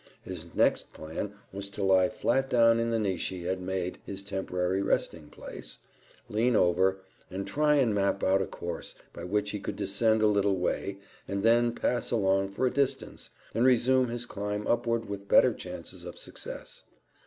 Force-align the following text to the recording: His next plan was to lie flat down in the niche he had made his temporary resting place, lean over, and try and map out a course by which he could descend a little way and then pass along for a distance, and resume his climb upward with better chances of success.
His 0.23 0.47
next 0.55 0.91
plan 0.93 1.35
was 1.53 1.69
to 1.69 1.83
lie 1.83 2.09
flat 2.09 2.49
down 2.49 2.79
in 2.79 2.89
the 2.89 2.97
niche 2.97 3.27
he 3.27 3.43
had 3.43 3.61
made 3.61 3.99
his 4.03 4.23
temporary 4.23 4.81
resting 4.81 5.29
place, 5.29 5.77
lean 6.27 6.55
over, 6.55 6.97
and 7.29 7.45
try 7.45 7.75
and 7.75 7.93
map 7.93 8.23
out 8.23 8.41
a 8.41 8.47
course 8.47 8.95
by 9.13 9.23
which 9.23 9.51
he 9.51 9.59
could 9.59 9.75
descend 9.75 10.23
a 10.23 10.25
little 10.25 10.57
way 10.57 10.97
and 11.27 11.43
then 11.43 11.71
pass 11.71 12.09
along 12.09 12.49
for 12.49 12.65
a 12.65 12.71
distance, 12.73 13.29
and 13.53 13.63
resume 13.63 14.07
his 14.07 14.25
climb 14.25 14.65
upward 14.65 15.07
with 15.07 15.27
better 15.27 15.53
chances 15.53 16.03
of 16.03 16.17
success. 16.17 16.83